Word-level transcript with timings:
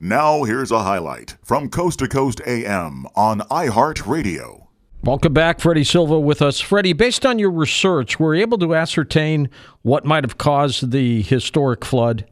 Now, 0.00 0.44
here's 0.44 0.70
a 0.70 0.84
highlight 0.84 1.36
from 1.42 1.68
Coast 1.68 1.98
to 1.98 2.06
Coast 2.06 2.40
AM 2.46 3.04
on 3.16 3.40
iHeartRadio. 3.40 4.68
Welcome 5.02 5.32
back, 5.32 5.58
Freddy 5.58 5.82
Silva 5.82 6.20
with 6.20 6.40
us. 6.40 6.60
Freddy, 6.60 6.92
based 6.92 7.26
on 7.26 7.40
your 7.40 7.50
research, 7.50 8.20
were 8.20 8.32
you 8.32 8.42
able 8.42 8.58
to 8.58 8.76
ascertain 8.76 9.50
what 9.82 10.04
might 10.04 10.22
have 10.22 10.38
caused 10.38 10.92
the 10.92 11.22
historic 11.22 11.84
flood? 11.84 12.24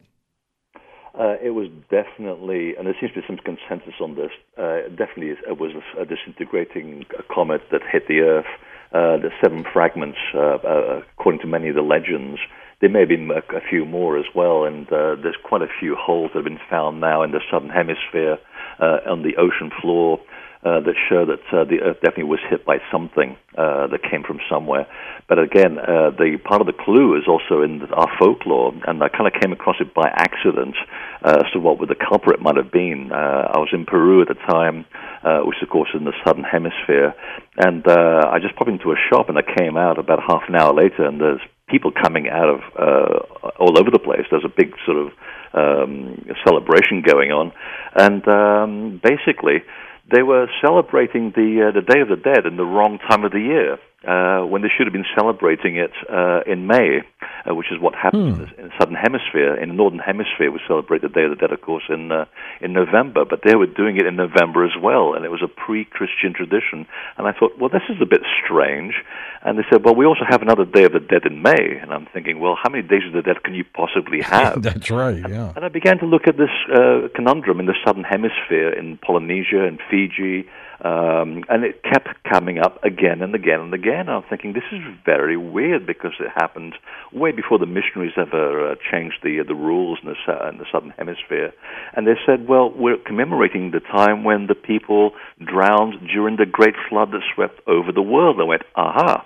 Uh, 1.19 1.35
it 1.43 1.49
was 1.49 1.67
definitely, 1.91 2.73
and 2.77 2.87
there 2.87 2.95
seems 3.01 3.11
to 3.13 3.19
be 3.19 3.27
some 3.27 3.37
consensus 3.37 3.95
on 3.99 4.15
this. 4.15 4.31
Uh, 4.57 4.87
definitely, 4.95 5.31
it 5.31 5.59
was 5.59 5.73
a, 5.99 6.05
disintegrating 6.05 7.05
comet 7.29 7.63
that 7.71 7.81
hit 7.91 8.07
the 8.07 8.21
Earth. 8.21 8.45
Uh, 8.93 9.17
the 9.17 9.29
seven 9.43 9.65
fragments, 9.73 10.17
uh, 10.33 10.39
uh, 10.39 11.01
according 11.19 11.41
to 11.41 11.47
many 11.47 11.67
of 11.67 11.75
the 11.75 11.81
legends, 11.81 12.39
there 12.81 12.89
may 12.89 12.99
have 13.01 13.09
been 13.09 13.29
a, 13.31 13.55
a 13.55 13.61
few 13.69 13.85
more 13.85 14.17
as 14.17 14.25
well, 14.35 14.65
and 14.65 14.87
uh, 14.87 15.15
there's 15.21 15.37
quite 15.43 15.61
a 15.61 15.71
few 15.79 15.95
holes 15.95 16.31
that 16.33 16.39
have 16.39 16.45
been 16.45 16.59
found 16.69 16.99
now 16.99 17.23
in 17.23 17.31
the 17.31 17.41
southern 17.51 17.69
hemisphere 17.69 18.37
on 18.79 19.23
the 19.23 19.35
ocean 19.37 19.71
floor 19.81 20.19
uh, 20.63 20.79
that 20.81 20.95
show 21.09 21.25
that 21.25 21.43
uh, 21.53 21.63
the 21.63 21.79
Earth 21.81 21.97
definitely 22.01 22.25
was 22.25 22.39
hit 22.49 22.65
by 22.65 22.77
something 22.91 23.37
uh, 23.57 23.87
that 23.87 24.01
came 24.03 24.23
from 24.23 24.39
somewhere. 24.49 24.87
But 25.29 25.39
again, 25.39 25.77
uh, 25.77 26.11
the 26.11 26.37
part 26.43 26.61
of 26.61 26.67
the 26.67 26.73
clue 26.73 27.15
is 27.17 27.27
also 27.27 27.61
in 27.61 27.81
our 27.93 28.09
folklore, 28.17 28.73
and 28.87 29.01
I 29.03 29.09
kind 29.09 29.27
of 29.27 29.39
came 29.39 29.53
across 29.53 29.77
it 29.79 29.93
by 29.93 30.09
accident 30.09 30.75
uh, 31.23 31.43
as 31.45 31.51
to 31.53 31.59
what 31.59 31.79
the 31.79 31.95
culprit 31.95 32.41
might 32.41 32.57
have 32.57 32.71
been. 32.71 33.11
Uh, 33.11 33.53
I 33.53 33.59
was 33.59 33.69
in 33.71 33.85
Peru 33.85 34.21
at 34.21 34.27
the 34.27 34.39
time, 34.49 34.85
uh, 35.23 35.41
which 35.41 35.57
of 35.61 35.69
course 35.69 35.89
is 35.93 35.99
in 35.99 36.05
the 36.05 36.17
southern 36.25 36.43
hemisphere, 36.43 37.13
and 37.57 37.87
uh, 37.87 38.27
I 38.27 38.39
just 38.39 38.55
popped 38.55 38.71
into 38.71 38.91
a 38.91 38.99
shop, 39.09 39.29
and 39.29 39.37
I 39.37 39.45
came 39.45 39.77
out 39.77 39.99
about 39.99 40.19
half 40.27 40.43
an 40.49 40.55
hour 40.55 40.73
later, 40.73 41.05
and 41.05 41.21
there's 41.21 41.41
people 41.69 41.91
coming 41.91 42.29
out 42.29 42.49
of 42.49 42.59
uh, 42.77 43.49
all 43.59 43.77
over 43.77 43.91
the 43.91 43.99
place. 43.99 44.25
There's 44.31 44.45
a 44.45 44.53
big 44.55 44.73
sort 44.85 44.97
of 44.97 45.07
um, 45.53 46.25
celebration 46.45 47.03
going 47.05 47.31
on, 47.31 47.51
and 47.95 48.27
um, 48.27 49.01
basically 49.03 49.63
they 50.11 50.23
were 50.23 50.47
celebrating 50.61 51.31
the 51.35 51.69
uh, 51.69 51.71
the 51.71 51.81
Day 51.81 51.99
of 51.99 52.09
the 52.09 52.15
Dead 52.15 52.45
in 52.45 52.57
the 52.57 52.65
wrong 52.65 52.99
time 53.09 53.25
of 53.25 53.31
the 53.31 53.39
year 53.39 53.77
uh, 54.05 54.45
when 54.45 54.61
they 54.61 54.69
should 54.69 54.85
have 54.85 54.93
been 54.93 55.09
celebrating 55.17 55.77
it 55.77 55.91
uh, 56.07 56.41
in 56.45 56.67
May, 56.67 57.01
uh, 57.49 57.55
which 57.55 57.67
is 57.71 57.81
what 57.81 57.95
happens 57.95 58.37
hmm. 58.37 58.59
in 58.59 58.67
the 58.69 58.73
southern 58.77 58.95
hemisphere. 58.95 59.55
In 59.55 59.69
the 59.69 59.75
northern 59.75 59.99
hemisphere, 59.99 60.51
we 60.51 60.59
celebrate 60.67 61.01
the 61.01 61.09
Day 61.09 61.23
of 61.23 61.31
the 61.31 61.35
Dead, 61.35 61.51
of 61.51 61.61
course, 61.61 61.83
in 61.89 62.11
uh, 62.11 62.25
in 62.61 62.73
November. 62.73 63.25
But 63.25 63.41
they 63.43 63.55
were 63.55 63.65
doing 63.65 63.97
it 63.97 64.05
in 64.05 64.15
November 64.15 64.65
as 64.65 64.77
well, 64.79 65.15
and 65.15 65.25
it 65.25 65.29
was 65.29 65.41
a 65.41 65.47
pre-Christian 65.47 66.33
tradition. 66.33 66.85
And 67.17 67.27
I 67.27 67.33
thought, 67.33 67.57
well, 67.57 67.69
this 67.69 67.89
is 67.89 67.97
a 67.99 68.05
bit 68.05 68.21
strange. 68.45 68.93
And 69.41 69.57
they 69.57 69.63
said, 69.71 69.83
well, 69.83 69.95
we 69.95 70.05
also 70.05 70.25
have 70.29 70.41
another 70.41 70.65
Day 70.65 70.83
of 70.83 70.93
the 70.93 70.99
Dead 70.99 71.25
in 71.25 71.41
May. 71.41 71.77
And 71.81 71.91
I'm 71.91 72.05
thinking, 72.13 72.39
well, 72.39 72.55
how 72.61 72.69
many 72.69 72.87
days 72.87 73.05
of 73.07 73.13
the 73.13 73.21
Dead 73.21 73.41
can 73.43 73.55
you 73.55 73.65
possibly 73.73 74.21
have? 74.25 74.61
That's 74.61 74.91
right. 74.91 75.17
Yeah. 75.17 75.49
And, 75.49 75.57
and 75.57 75.65
I 75.65 75.69
began 75.69 75.97
to 75.99 76.05
look 76.05 76.27
at 76.27 76.37
this 76.37 76.53
uh, 76.69 77.07
conundrum 77.15 77.59
in 77.59 77.65
the 77.65 77.75
southern 77.85 78.03
hemisphere, 78.03 78.69
in 78.77 78.97
Polynesia 78.97 79.65
and 79.65 79.79
Fiji. 79.89 80.47
Um, 80.83 81.43
and 81.49 81.63
it 81.63 81.81
kept 81.81 82.09
coming 82.31 82.59
up 82.59 82.83
again 82.83 83.21
and 83.21 83.33
again 83.33 83.59
and 83.61 83.73
again. 83.73 84.09
I'm 84.09 84.23
thinking 84.29 84.53
this 84.53 84.69
is 84.71 84.81
very 85.05 85.35
weird 85.35 85.87
because 85.87 86.13
it 86.19 86.29
happened 86.35 86.75
way 87.11 87.31
before 87.31 87.57
the 87.57 87.65
missionaries 87.65 88.13
ever 88.15 88.71
uh, 88.71 88.75
changed 88.91 89.17
the 89.23 89.39
uh, 89.39 89.43
the 89.47 89.55
rules 89.55 89.99
in 90.03 90.09
the, 90.09 90.49
in 90.49 90.57
the 90.59 90.65
southern 90.71 90.91
hemisphere. 90.91 91.51
And 91.95 92.05
they 92.05 92.15
said, 92.25 92.47
well, 92.47 92.71
we're 92.75 92.97
commemorating 92.97 93.71
the 93.71 93.79
time 93.79 94.23
when 94.23 94.47
the 94.47 94.55
people 94.55 95.11
drowned 95.43 96.07
during 96.13 96.35
the 96.37 96.45
great 96.45 96.75
flood 96.89 97.11
that 97.11 97.21
swept 97.33 97.59
over 97.67 97.91
the 97.91 98.01
world. 98.01 98.37
I 98.39 98.43
went, 98.43 98.63
aha. 98.75 99.25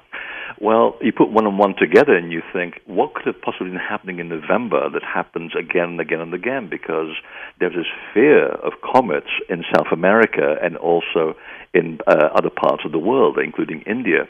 Well, 0.60 0.98
you 1.02 1.12
put 1.12 1.32
one 1.32 1.46
and 1.46 1.58
one 1.58 1.76
together 1.78 2.16
and 2.16 2.32
you 2.32 2.42
think, 2.54 2.82
what 2.86 3.14
could 3.14 3.26
have 3.26 3.42
possibly 3.42 3.70
been 3.70 3.80
happening 3.80 4.20
in 4.20 4.30
November 4.30 4.90
that 4.90 5.04
happens 5.04 5.54
again 5.58 5.92
and 5.92 6.00
again 6.00 6.20
and 6.20 6.34
again? 6.34 6.68
Because 6.70 7.16
there's 7.60 7.76
this 7.76 7.86
fear 8.14 8.48
of 8.48 8.74
comets 8.82 9.30
in 9.50 9.64
South 9.74 9.88
America 9.92 10.56
and 10.62 10.78
also 10.78 11.36
in 11.74 12.00
uh, 12.08 12.30
other 12.36 12.50
parts 12.50 12.84
of 12.86 12.92
the 12.92 13.00
world, 13.00 13.38
including 13.38 13.82
India. 13.82 14.28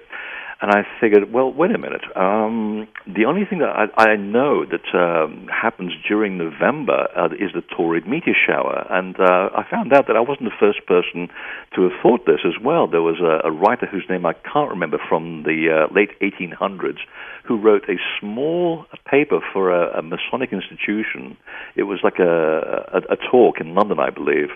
And 0.61 0.69
I 0.69 0.85
figured, 0.99 1.33
well, 1.33 1.51
wait 1.51 1.71
a 1.71 1.79
minute. 1.79 2.03
Um, 2.15 2.87
the 3.07 3.25
only 3.25 3.45
thing 3.45 3.59
that 3.59 3.69
I, 3.69 4.11
I 4.11 4.15
know 4.15 4.63
that 4.63 4.93
um, 4.93 5.47
happens 5.47 5.91
during 6.07 6.37
November 6.37 7.07
uh, 7.17 7.33
is 7.33 7.49
the 7.55 7.63
Taurid 7.75 8.07
meteor 8.07 8.35
shower. 8.45 8.85
And 8.91 9.19
uh, 9.19 9.49
I 9.57 9.65
found 9.69 9.91
out 9.91 10.05
that 10.05 10.15
I 10.15 10.19
wasn't 10.19 10.49
the 10.49 10.59
first 10.59 10.85
person 10.85 11.29
to 11.75 11.89
have 11.89 11.93
thought 12.03 12.27
this 12.27 12.41
as 12.45 12.61
well. 12.63 12.85
There 12.85 13.01
was 13.01 13.19
a, 13.19 13.47
a 13.47 13.51
writer 13.51 13.87
whose 13.87 14.05
name 14.07 14.23
I 14.27 14.33
can't 14.33 14.69
remember 14.69 14.99
from 15.09 15.43
the 15.43 15.87
uh, 15.89 15.93
late 15.93 16.11
1800s 16.21 16.99
who 17.43 17.57
wrote 17.57 17.89
a 17.89 17.95
small 18.19 18.85
paper 19.09 19.39
for 19.51 19.71
a, 19.71 19.99
a 19.99 20.01
Masonic 20.01 20.53
institution. 20.53 21.35
It 21.75 21.83
was 21.83 21.99
like 22.03 22.19
a, 22.19 23.01
a, 23.09 23.17
talk 23.31 23.59
in 23.59 23.73
London, 23.73 23.99
I 23.99 24.09
believe. 24.09 24.49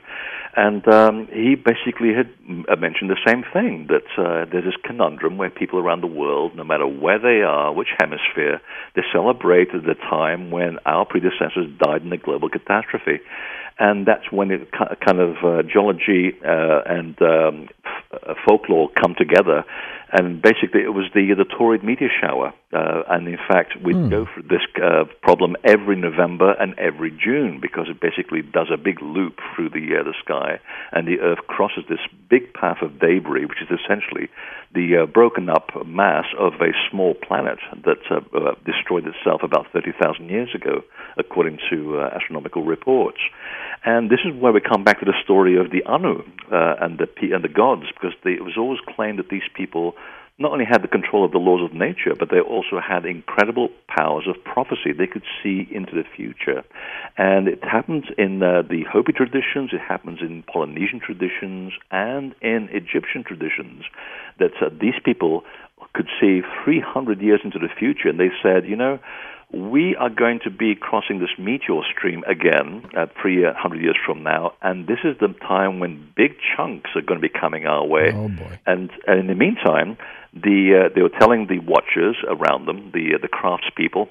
And 0.56 0.88
um, 0.88 1.28
he 1.34 1.56
basically 1.56 2.14
had 2.14 2.30
uh, 2.70 2.76
mentioned 2.76 3.10
the 3.10 3.20
same 3.28 3.44
thing 3.52 3.88
that 3.90 4.08
uh, 4.18 4.46
there's 4.50 4.66
this 4.66 4.76
conundrum 4.84 5.38
where 5.38 5.50
people 5.50 5.80
around 5.80 5.95
the 6.02 6.08
world, 6.08 6.56
no 6.56 6.64
matter 6.64 6.88
where 6.88 7.20
they 7.20 7.42
are, 7.42 7.74
which 7.74 7.90
hemisphere, 8.00 8.62
they 8.96 9.02
celebrate 9.12 9.72
the 9.72 9.96
time 10.10 10.52
when 10.52 10.80
our 10.86 11.06
predecessors 11.06 11.68
died 11.80 12.04
in 12.04 12.12
a 12.14 12.18
global 12.18 12.50
catastrophe. 12.50 13.20
And 13.78 14.06
that's 14.06 14.32
when 14.32 14.52
it 14.52 14.72
kind 14.72 15.20
of 15.20 15.36
uh, 15.44 15.64
geology 15.64 16.34
uh, 16.44 16.82
and 16.86 17.22
um, 17.22 17.68
folklore 18.46 18.90
come 19.00 19.16
together 19.18 19.64
and 20.12 20.42
basically 20.42 20.82
it 20.82 20.94
was 20.94 21.06
the 21.14 21.34
the 21.36 21.44
Taurid 21.44 21.84
meteor 21.84 22.10
shower. 22.22 22.54
Uh, 22.72 23.04
and 23.10 23.28
in 23.28 23.38
fact, 23.38 23.74
we 23.84 23.94
mm. 23.94 24.10
go 24.10 24.26
through 24.34 24.44
this 24.44 24.62
uh, 24.82 25.06
problem 25.22 25.56
every 25.64 25.96
November 25.96 26.54
and 26.60 26.78
every 26.78 27.12
June 27.12 27.60
because 27.62 27.88
it 27.90 28.00
basically 28.00 28.42
does 28.42 28.68
a 28.72 28.78
big 28.78 29.02
loop 29.02 29.40
through 29.54 29.70
the 29.70 30.00
uh, 30.00 30.04
the 30.04 30.14
sky, 30.24 30.60
and 30.92 31.08
the 31.08 31.20
Earth 31.20 31.40
crosses 31.48 31.84
this 31.90 32.00
big 32.30 32.54
path 32.54 32.78
of 32.82 33.00
debris, 33.00 33.46
which 33.46 33.62
is 33.62 33.68
essentially 33.68 34.30
the 34.74 35.04
uh, 35.04 35.06
broken 35.06 35.50
up 35.50 35.72
mass 35.86 36.26
of 36.38 36.54
a 36.62 36.72
small 36.92 37.14
planet 37.14 37.60
that 37.84 38.00
uh, 38.12 38.20
uh, 38.38 38.56
destroyed 38.66 39.06
itself 39.08 39.42
about 39.42 39.68
30,000 39.72 40.30
years 40.30 40.50
ago, 40.54 40.84
according 41.18 41.58
to 41.70 42.02
astronomical 42.02 42.64
reports. 42.64 43.20
And 43.86 44.10
this 44.10 44.20
is 44.26 44.34
where 44.34 44.52
we 44.52 44.62
come 44.62 44.84
back 44.84 45.00
to 45.00 45.06
the 45.06 45.14
story 45.24 45.58
of 45.58 45.70
the 45.70 45.84
Anu 45.84 46.24
and 46.52 46.98
the 46.98 47.08
and 47.34 47.44
the 47.44 47.50
gods, 47.50 47.84
because 47.94 48.18
they, 48.24 48.32
it 48.32 48.44
was 48.44 48.58
always 48.58 48.80
claimed 48.96 49.20
that 49.20 49.30
these 49.30 49.48
people 49.54 49.96
not 50.38 50.52
only 50.52 50.66
had 50.66 50.84
the 50.84 50.88
control 50.88 51.24
of 51.24 51.32
the 51.32 51.38
laws 51.38 51.64
of 51.64 51.74
nature, 51.74 52.14
but 52.18 52.30
they 52.30 52.42
also 52.42 52.80
had 52.86 53.06
incredible 53.06 53.70
powers 53.88 54.26
of 54.28 54.44
prophecy. 54.44 54.92
They 54.92 55.08
could 55.08 55.24
see 55.42 55.66
into 55.72 55.94
the 55.94 56.04
future. 56.04 56.64
And 57.18 57.48
it 57.48 57.64
happens 57.64 58.06
in 58.18 58.44
uh, 58.44 58.64
the 58.64 58.84
Hopi 58.92 59.14
traditions, 59.14 59.72
it 59.72 59.80
happens 59.80 60.20
in 60.20 60.44
Polynesian 60.44 61.00
traditions, 61.00 61.72
and 61.90 62.36
in 62.42 62.68
Egyptian 62.72 63.24
traditions 63.24 63.86
that 64.40 64.52
uh, 64.62 64.70
these 64.82 65.00
people 65.06 65.44
could 65.94 66.10
see 66.20 66.42
300 66.66 67.22
years 67.22 67.40
into 67.46 67.60
the 67.60 67.70
future. 67.70 68.10
And 68.10 68.20
they 68.20 68.32
said, 68.44 68.68
you 68.68 68.76
know, 68.76 69.00
we 69.54 69.96
are 69.96 70.10
going 70.10 70.40
to 70.44 70.50
be 70.50 70.76
crossing 70.76 71.20
this 71.20 71.30
meteor 71.38 71.82
stream 71.96 72.24
again 72.28 72.84
at 72.98 73.12
300 73.22 73.82
years 73.82 73.98
from 74.06 74.24
now, 74.24 74.54
and 74.62 74.88
this 74.88 75.00
is 75.04 75.16
the 75.20 75.28
time 75.40 75.80
when 75.80 76.12
big 76.16 76.36
chunks 76.56 76.90
are 76.96 77.02
going 77.02 77.22
to 77.22 77.28
be 77.28 77.34
coming 77.34 77.66
our 77.66 77.86
way. 77.86 78.12
Oh 78.14 78.28
boy! 78.28 78.60
And, 78.66 78.90
and 79.08 79.20
in 79.20 79.28
the 79.28 79.36
meantime, 79.36 79.98
the 80.34 80.86
uh, 80.86 80.94
they 80.94 81.02
were 81.02 81.18
telling 81.20 81.48
the 81.48 81.60
watchers 81.60 82.18
around 82.28 82.66
them, 82.66 82.92
the 82.94 83.16
uh, 83.16 83.18
the 83.22 83.30
craftspeople, 83.30 84.10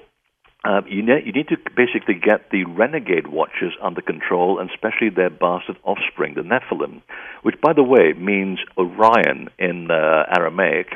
uh, 0.65 0.81
you, 0.87 1.03
ne- 1.03 1.21
you 1.23 1.31
need 1.31 1.47
to 1.49 1.57
basically 1.75 2.15
get 2.15 2.49
the 2.49 2.65
renegade 2.65 3.27
watchers 3.27 3.73
under 3.83 4.01
control, 4.01 4.59
and 4.59 4.69
especially 4.71 5.09
their 5.09 5.29
bastard 5.29 5.77
offspring, 5.83 6.33
the 6.33 6.41
Nephilim, 6.41 7.03
which, 7.43 7.55
by 7.61 7.71
the 7.71 7.83
way, 7.83 8.13
means 8.13 8.57
Orion 8.77 9.49
in 9.59 9.91
uh, 9.91 10.23
Aramaic, 10.35 10.87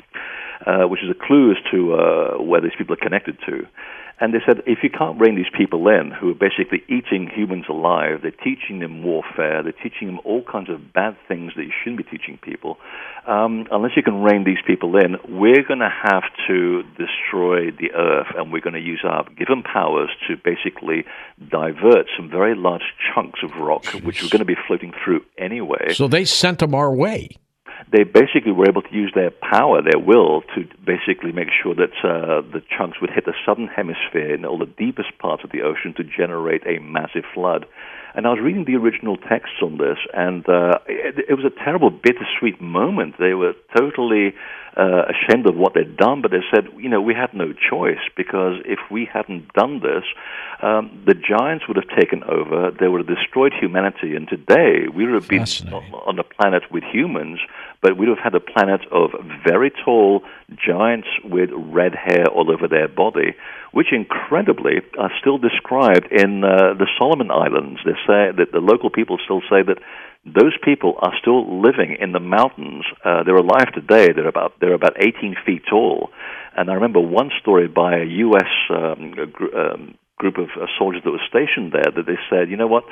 uh, 0.65 0.83
which 0.87 1.01
is 1.03 1.09
a 1.09 1.27
clue 1.27 1.51
as 1.51 1.57
to 1.71 1.93
uh, 1.93 2.41
where 2.41 2.61
these 2.61 2.75
people 2.77 2.93
are 2.93 3.03
connected 3.03 3.37
to. 3.47 3.65
And 4.21 4.33
they 4.33 4.39
said, 4.45 4.61
if 4.65 4.79
you 4.83 4.89
can't 4.89 5.19
rein 5.19 5.35
these 5.35 5.51
people 5.57 5.87
in, 5.87 6.11
who 6.11 6.31
are 6.31 6.35
basically 6.35 6.83
eating 6.89 7.29
humans 7.33 7.65
alive, 7.69 8.19
they're 8.21 8.31
teaching 8.31 8.79
them 8.79 9.01
warfare, 9.01 9.63
they're 9.63 9.71
teaching 9.71 10.07
them 10.07 10.19
all 10.25 10.43
kinds 10.43 10.69
of 10.69 10.91
bad 10.91 11.15
things 11.27 11.53
that 11.55 11.63
you 11.63 11.71
shouldn't 11.81 11.97
be 11.97 12.17
teaching 12.17 12.37
people. 12.41 12.77
Um, 13.25 13.67
unless 13.71 13.91
you 13.95 14.03
can 14.03 14.21
rein 14.21 14.43
these 14.43 14.61
people 14.67 14.97
in, 14.97 15.15
we're 15.29 15.63
going 15.63 15.79
to 15.79 15.89
have 15.89 16.23
to 16.47 16.83
destroy 16.97 17.71
the 17.71 17.93
earth, 17.95 18.27
and 18.35 18.51
we're 18.51 18.61
going 18.61 18.73
to 18.73 18.81
use 18.81 19.01
our 19.05 19.23
given 19.37 19.63
powers 19.63 20.09
to 20.27 20.35
basically 20.35 21.05
divert 21.49 22.07
some 22.17 22.29
very 22.29 22.55
large 22.55 22.93
chunks 23.13 23.39
of 23.41 23.55
rock, 23.55 23.85
which 24.03 24.21
are 24.21 24.27
going 24.27 24.39
to 24.39 24.45
be 24.45 24.57
floating 24.67 24.91
through 25.01 25.23
anyway. 25.37 25.93
So 25.93 26.09
they 26.09 26.25
sent 26.25 26.59
them 26.59 26.75
our 26.75 26.93
way. 26.93 27.37
They 27.91 28.03
basically 28.03 28.51
were 28.51 28.67
able 28.67 28.81
to 28.81 28.93
use 28.93 29.11
their 29.15 29.31
power, 29.31 29.81
their 29.81 29.99
will, 29.99 30.41
to 30.55 30.67
basically 30.85 31.31
make 31.31 31.49
sure 31.61 31.73
that 31.75 31.93
uh, 32.03 32.41
the 32.41 32.61
chunks 32.77 33.01
would 33.01 33.09
hit 33.09 33.25
the 33.25 33.33
southern 33.45 33.67
hemisphere 33.67 34.33
in 34.33 34.45
all 34.45 34.57
the 34.57 34.65
deepest 34.65 35.17
parts 35.17 35.43
of 35.43 35.51
the 35.51 35.61
ocean 35.61 35.93
to 35.97 36.03
generate 36.03 36.65
a 36.67 36.79
massive 36.79 37.23
flood. 37.33 37.65
And 38.15 38.25
I 38.25 38.31
was 38.31 38.39
reading 38.41 38.65
the 38.65 38.75
original 38.75 39.17
texts 39.17 39.57
on 39.61 39.77
this, 39.77 39.97
and 40.13 40.47
uh, 40.49 40.79
it, 40.87 41.25
it 41.29 41.33
was 41.35 41.45
a 41.45 41.63
terrible, 41.63 41.91
bittersweet 41.91 42.59
moment. 42.59 43.15
They 43.19 43.33
were 43.33 43.53
totally 43.77 44.33
uh, 44.75 45.03
ashamed 45.09 45.47
of 45.47 45.55
what 45.55 45.73
they'd 45.73 45.95
done, 45.97 46.21
but 46.21 46.31
they 46.31 46.41
said, 46.53 46.65
you 46.77 46.89
know, 46.89 47.01
we 47.01 47.13
had 47.13 47.33
no 47.33 47.53
choice 47.53 48.01
because 48.15 48.61
if 48.65 48.79
we 48.89 49.07
hadn't 49.11 49.51
done 49.53 49.81
this, 49.81 50.03
um, 50.61 51.03
the 51.05 51.13
giants 51.13 51.67
would 51.67 51.77
have 51.77 51.89
taken 51.97 52.23
over. 52.23 52.71
They 52.71 52.87
would 52.87 53.05
have 53.07 53.17
destroyed 53.17 53.53
humanity, 53.53 54.15
and 54.15 54.27
today 54.27 54.87
we 54.93 55.05
would 55.05 55.15
have 55.15 55.27
been 55.27 55.45
on 55.73 56.17
a 56.17 56.23
planet 56.23 56.63
with 56.71 56.83
humans, 56.83 57.39
but 57.81 57.97
we 57.97 58.07
would 58.07 58.17
have 58.17 58.33
had 58.33 58.35
a 58.35 58.39
planet 58.39 58.81
of 58.91 59.11
very 59.47 59.71
tall 59.85 60.21
giants 60.65 61.07
with 61.23 61.49
red 61.53 61.93
hair 61.95 62.25
all 62.27 62.51
over 62.51 62.67
their 62.67 62.87
body, 62.87 63.35
which 63.71 63.93
incredibly 63.93 64.81
are 64.97 65.11
still 65.19 65.37
described 65.37 66.11
in 66.11 66.43
uh, 66.43 66.73
the 66.77 66.87
Solomon 66.97 67.31
Islands. 67.31 67.79
They 67.85 67.97
say 68.05 68.31
that 68.35 68.51
the 68.51 68.59
local 68.59 68.89
people 68.89 69.17
still 69.23 69.41
say 69.49 69.63
that 69.63 69.79
those 70.25 70.57
people 70.63 70.95
are 70.99 71.13
still 71.21 71.61
living 71.61 71.95
in 71.99 72.11
the 72.11 72.19
mountains. 72.19 72.83
Uh, 73.03 73.23
they're 73.23 73.35
alive 73.35 73.71
today. 73.73 74.11
They're 74.13 74.27
about 74.27 74.59
they're 74.59 74.73
about 74.73 74.97
18 74.99 75.35
feet 75.45 75.63
tall. 75.69 76.09
And 76.55 76.69
I 76.69 76.73
remember 76.73 76.99
one 76.99 77.31
story 77.39 77.67
by 77.67 77.99
a 77.99 78.03
U.S. 78.03 78.51
Um, 78.69 79.13
um, 79.55 79.97
group 80.19 80.37
of 80.37 80.49
uh, 80.61 80.67
soldiers 80.77 81.01
that 81.03 81.11
were 81.11 81.27
stationed 81.27 81.71
there 81.71 81.91
that 81.95 82.05
they 82.05 82.19
said, 82.29 82.49
you 82.49 82.57
know 82.57 82.67
what, 82.67 82.83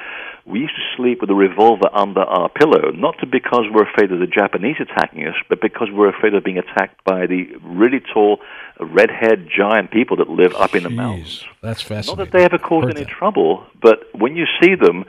we 0.45 0.59
used 0.59 0.75
to 0.75 0.81
sleep 0.95 1.19
with 1.21 1.29
a 1.29 1.35
revolver 1.35 1.89
under 1.93 2.21
our 2.21 2.49
pillow, 2.49 2.89
not 2.91 3.15
because 3.29 3.65
we're 3.71 3.87
afraid 3.87 4.11
of 4.11 4.19
the 4.19 4.27
Japanese 4.27 4.77
attacking 4.79 5.27
us, 5.27 5.35
but 5.49 5.61
because 5.61 5.89
we're 5.91 6.09
afraid 6.09 6.33
of 6.33 6.43
being 6.43 6.57
attacked 6.57 7.03
by 7.03 7.27
the 7.27 7.45
really 7.61 8.01
tall, 8.13 8.39
red-haired 8.79 9.49
giant 9.55 9.91
people 9.91 10.17
that 10.17 10.29
live 10.29 10.55
up 10.55 10.73
in 10.73 10.83
the 10.83 10.89
mountains. 10.89 11.45
That's 11.61 11.81
fascinating. 11.81 12.17
Not 12.17 12.31
that 12.31 12.37
they 12.37 12.45
ever 12.45 12.57
cause 12.57 12.85
any 12.85 13.03
that. 13.03 13.09
trouble, 13.09 13.65
but 13.81 14.07
when 14.15 14.35
you 14.35 14.45
see 14.61 14.75
them, 14.75 15.03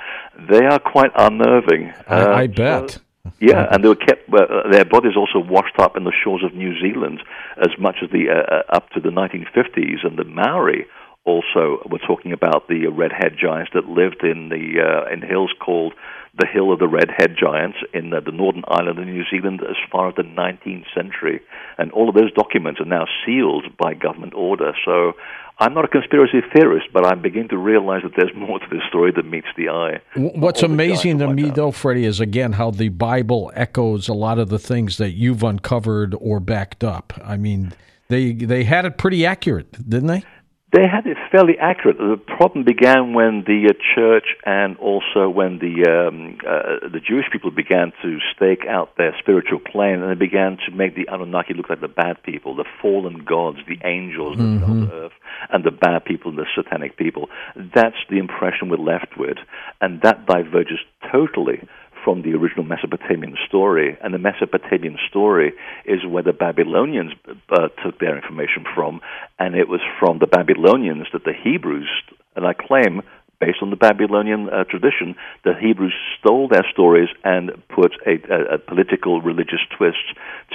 they 0.51 0.67
are 0.67 0.81
quite 0.81 1.13
unnerving. 1.17 1.95
I, 2.09 2.21
uh, 2.21 2.35
I 2.35 2.47
bet. 2.49 2.91
So, 2.91 3.01
yeah, 3.41 3.69
and 3.71 3.85
they 3.85 3.89
were 3.89 3.95
kept. 3.95 4.33
Uh, 4.33 4.71
their 4.71 4.85
bodies 4.85 5.13
also 5.17 5.39
washed 5.39 5.79
up 5.79 5.97
in 5.97 6.05
the 6.05 6.13
shores 6.25 6.43
of 6.43 6.55
New 6.55 6.81
Zealand 6.81 7.21
as 7.59 7.71
much 7.79 7.97
as 8.03 8.11
the 8.11 8.31
uh, 8.31 8.55
uh 8.55 8.77
up 8.77 8.89
to 8.91 9.01
the 9.01 9.11
1950s, 9.11 10.07
and 10.07 10.19
the 10.19 10.25
Maori 10.25 10.87
also 11.29 11.87
we're 11.91 12.07
talking 12.07 12.33
about 12.33 12.69
the 12.69 12.87
redhead 12.87 13.37
giants 13.39 13.71
that 13.75 13.85
lived 13.87 14.25
in 14.25 14.49
the 14.49 14.81
uh, 14.81 15.13
in 15.13 15.21
hills 15.21 15.53
called 15.61 15.93
the 16.39 16.47
Hill 16.47 16.73
of 16.73 16.79
the 16.79 16.87
Redhead 16.87 17.37
Giants 17.39 17.79
in 17.93 18.13
uh, 18.13 18.21
the 18.21 18.31
northern 18.31 18.63
island 18.69 18.99
of 18.99 19.07
New 19.07 19.25
Zealand 19.31 19.61
as 19.69 19.77
far 19.91 20.09
as 20.09 20.15
the 20.15 20.23
19th 20.23 20.85
century, 20.95 21.41
and 21.79 21.91
all 21.93 22.09
of 22.09 22.15
those 22.15 22.33
documents 22.33 22.81
are 22.81 22.87
now 22.87 23.07
sealed 23.25 23.77
by 23.77 23.95
government 23.95 24.35
order. 24.35 24.73
So. 24.85 25.13
I'm 25.61 25.75
not 25.75 25.85
a 25.85 25.89
conspiracy 25.89 26.41
theorist, 26.55 26.87
but 26.93 27.05
I'm 27.05 27.21
beginning 27.21 27.49
to 27.49 27.59
realize 27.59 28.03
that 28.05 28.13
there's 28.17 28.33
more 28.33 28.61
to 28.61 28.67
this 28.71 28.83
story 28.89 29.11
than 29.11 29.29
meets 29.29 29.49
the 29.57 29.71
eye. 29.71 30.01
What's 30.15 30.63
amazing 30.63 31.19
to 31.19 31.35
me, 31.35 31.51
though, 31.51 31.73
Freddy, 31.73 32.05
is 32.05 32.21
again 32.21 32.53
how 32.53 32.71
the 32.71 32.91
Bible 32.91 33.51
echoes 33.57 34.07
a 34.07 34.15
lot 34.15 34.39
of 34.39 34.51
the 34.51 34.61
things 34.61 34.99
that 34.99 35.15
you've 35.15 35.43
uncovered 35.43 36.15
or 36.21 36.39
backed 36.39 36.85
up. 36.85 37.13
I 37.25 37.39
mean, 37.39 37.73
they 38.07 38.35
they 38.35 38.63
had 38.63 38.85
it 38.85 38.99
pretty 38.99 39.27
accurate, 39.27 39.73
didn't 39.73 40.07
they? 40.07 40.23
They 40.71 40.85
had 40.87 41.07
it 41.07 41.17
fairly 41.33 41.57
accurate. 41.59 41.97
The 41.97 42.21
problem 42.37 42.65
began 42.65 43.15
when 43.15 43.43
the 43.47 43.71
uh, 43.71 43.73
church 43.95 44.37
and 44.45 44.77
also 44.77 45.31
when 45.31 45.59
the 45.59 45.89
um, 45.89 46.37
uh, 46.47 46.89
the 46.93 47.01
Jewish 47.01 47.25
people 47.33 47.51
began 47.51 47.91
to 48.03 48.19
stake 48.37 48.67
out 48.69 48.95
their 48.99 49.17
spiritual 49.19 49.61
plane, 49.61 50.03
and 50.03 50.11
they 50.11 50.19
began 50.19 50.59
to 50.69 50.71
make 50.71 50.95
the 50.95 51.09
Anunnaki 51.11 51.55
look 51.55 51.71
like 51.71 51.81
the 51.81 51.89
bad 51.89 52.23
people, 52.23 52.55
the 52.55 52.67
fallen 52.83 53.25
gods, 53.25 53.59
the 53.67 53.79
angels 53.83 54.37
mm-hmm. 54.37 54.65
on 54.65 54.93
earth, 54.93 55.13
and 55.49 55.65
the 55.65 55.71
bad 55.71 56.05
people, 56.05 56.33
the 56.33 56.45
satanic 56.55 56.99
people. 56.99 57.31
That's 57.57 57.97
the 58.11 58.19
impression 58.19 58.69
we're 58.69 58.77
left 58.77 59.17
with, 59.17 59.39
and 59.81 60.03
that 60.03 60.27
diverges 60.27 60.81
totally 61.11 61.67
from 62.09 62.23
the 62.23 62.33
original 62.33 62.65
Mesopotamian 62.65 63.37
story. 63.47 63.99
And 64.03 64.15
the 64.15 64.19
Mesopotamian 64.19 64.97
story 65.11 65.53
is 65.85 66.07
where 66.07 66.23
the 66.23 66.33
Babylonians 66.33 67.13
uh, 67.51 67.69
took 67.85 67.99
their 67.99 68.17
information 68.17 68.65
from, 68.75 69.03
and 69.39 69.55
it 69.55 69.69
was 69.69 69.81
from 70.01 70.19
the 70.19 70.27
Babylonians 70.27 71.09
that 71.13 71.25
the 71.25 71.35
Hebrews, 71.35 71.91
and 72.35 72.47
I 72.47 72.55
claim 72.55 73.03
based 73.41 73.59
on 73.61 73.69
the 73.69 73.77
Babylonian 73.77 74.49
uh, 74.49 74.65
tradition, 74.65 75.17
the 75.45 75.53
Hebrews 75.53 75.93
stole 76.19 76.49
their 76.49 76.65
stories 76.73 77.11
and 77.25 77.51
put 77.69 77.93
a, 78.07 78.15
a, 78.33 78.55
a, 78.55 78.59
political 78.59 79.21
religious 79.21 79.61
twist 79.77 80.05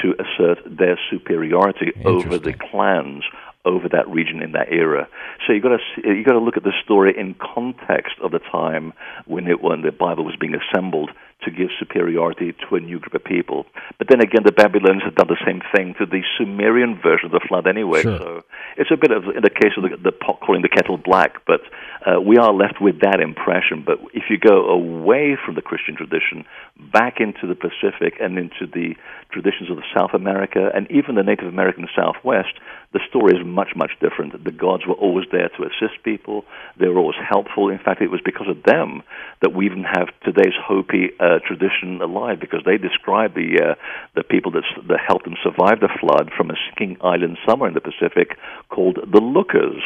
to 0.01 0.15
assert 0.19 0.57
their 0.65 0.99
superiority 1.11 1.93
over 2.03 2.39
the 2.39 2.53
clans 2.53 3.23
over 3.65 3.87
that 3.89 4.07
region 4.09 4.41
in 4.41 4.51
that 4.53 4.71
era. 4.71 5.07
So 5.45 5.53
you 5.53 5.61
got 5.61 5.79
to 5.79 6.07
you 6.09 6.23
got 6.23 6.33
to 6.33 6.39
look 6.39 6.57
at 6.57 6.63
the 6.63 6.73
story 6.83 7.13
in 7.17 7.35
context 7.35 8.15
of 8.21 8.31
the 8.31 8.39
time 8.39 8.93
when 9.25 9.47
it 9.47 9.61
when 9.61 9.81
the 9.81 9.91
Bible 9.91 10.25
was 10.25 10.35
being 10.35 10.55
assembled 10.55 11.11
to 11.45 11.51
give 11.51 11.69
superiority 11.79 12.53
to 12.69 12.75
a 12.75 12.79
new 12.79 12.99
group 12.99 13.13
of 13.13 13.23
people. 13.23 13.65
But 13.97 14.07
then 14.09 14.21
again, 14.21 14.43
the 14.45 14.51
Babylonians 14.51 15.03
had 15.03 15.15
done 15.15 15.27
the 15.27 15.41
same 15.45 15.61
thing 15.75 15.95
to 15.99 16.05
the 16.05 16.21
Sumerian 16.37 16.99
version 17.01 17.27
of 17.27 17.31
the 17.31 17.45
flood 17.47 17.67
anyway. 17.67 18.03
Sure. 18.03 18.19
So 18.19 18.43
it's 18.77 18.91
a 18.91 18.97
bit 18.97 19.11
of, 19.11 19.23
in 19.35 19.41
the 19.41 19.49
case 19.49 19.73
of 19.77 19.83
the, 19.83 19.97
the 19.97 20.11
pot 20.11 20.39
calling 20.41 20.61
the 20.61 20.69
kettle 20.69 20.97
black, 20.97 21.45
but 21.45 21.61
uh, 22.05 22.19
we 22.19 22.37
are 22.37 22.53
left 22.53 22.81
with 22.81 23.01
that 23.01 23.19
impression. 23.19 23.83
But 23.85 23.99
if 24.13 24.23
you 24.29 24.37
go 24.37 24.69
away 24.69 25.37
from 25.43 25.55
the 25.55 25.61
Christian 25.61 25.95
tradition, 25.95 26.45
back 26.91 27.19
into 27.19 27.47
the 27.47 27.55
Pacific 27.55 28.19
and 28.19 28.37
into 28.37 28.67
the 28.67 28.95
traditions 29.31 29.69
of 29.69 29.77
the 29.77 29.87
South 29.97 30.13
America 30.13 30.69
and 30.73 30.89
even 30.91 31.15
the 31.15 31.23
Native 31.23 31.47
American 31.47 31.87
Southwest, 31.95 32.53
the 32.93 32.99
story 33.09 33.37
is 33.37 33.45
much, 33.45 33.69
much 33.75 33.91
different. 33.99 34.43
The 34.43 34.51
gods 34.51 34.85
were 34.87 34.93
always 34.93 35.25
there 35.31 35.49
to 35.57 35.63
assist 35.63 36.03
people. 36.03 36.45
They 36.79 36.87
were 36.87 36.99
always 36.99 37.17
helpful. 37.17 37.69
In 37.69 37.79
fact, 37.79 38.01
it 38.01 38.11
was 38.11 38.21
because 38.23 38.47
of 38.47 38.63
them 38.63 39.01
that 39.41 39.53
we 39.53 39.65
even 39.65 39.83
have 39.83 40.09
today's 40.23 40.53
Hopi 40.61 41.09
uh, 41.19 41.32
tradition 41.39 42.01
alive, 42.01 42.39
because 42.39 42.61
they 42.65 42.77
describe 42.77 43.33
the 43.33 43.59
uh, 43.61 43.75
the 44.15 44.23
people 44.23 44.51
that, 44.51 44.63
that 44.87 44.99
helped 45.07 45.25
them 45.25 45.35
survive 45.43 45.79
the 45.79 45.89
flood 45.99 46.31
from 46.35 46.51
a 46.51 46.55
sinking 46.65 46.97
island 47.01 47.37
somewhere 47.47 47.69
in 47.69 47.73
the 47.73 47.81
Pacific 47.81 48.37
called 48.69 48.97
the 49.01 49.21
Lookers. 49.21 49.81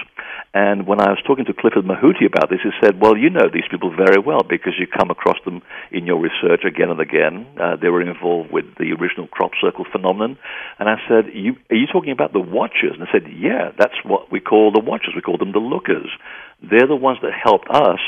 And 0.53 0.87
when 0.87 0.99
I 0.99 1.09
was 1.09 1.19
talking 1.25 1.45
to 1.45 1.53
Clifford 1.53 1.85
Mahooty 1.85 2.25
about 2.25 2.49
this, 2.49 2.59
he 2.63 2.71
said, 2.81 2.99
"Well, 2.99 3.15
you 3.15 3.29
know 3.29 3.47
these 3.47 3.69
people 3.69 3.95
very 3.95 4.19
well 4.19 4.43
because 4.43 4.73
you 4.79 4.87
come 4.87 5.11
across 5.11 5.37
them 5.45 5.61
in 5.91 6.05
your 6.05 6.19
research 6.19 6.63
again 6.65 6.89
and 6.89 6.99
again. 6.99 7.47
Uh, 7.59 7.75
they 7.75 7.89
were 7.89 8.01
involved 8.01 8.51
with 8.51 8.65
the 8.77 8.91
original 8.93 9.27
crop 9.27 9.51
circle 9.61 9.85
phenomenon." 9.91 10.37
And 10.79 10.89
I 10.89 10.97
said, 11.07 11.31
you, 11.33 11.55
"Are 11.69 11.75
you 11.75 11.87
talking 11.87 12.11
about 12.11 12.33
the 12.33 12.39
Watchers?" 12.39 12.95
And 12.97 13.07
I 13.07 13.11
said, 13.11 13.27
yeah, 13.31 13.71
that's 13.77 13.95
what 14.03 14.31
we 14.31 14.39
call 14.39 14.71
the 14.71 14.79
watchers. 14.79 15.13
We 15.15 15.21
call 15.21 15.37
them 15.37 15.51
the 15.51 15.59
lookers. 15.59 16.09
They're 16.61 16.87
the 16.87 16.95
ones 16.95 17.19
that 17.21 17.31
helped 17.33 17.69
us 17.69 17.99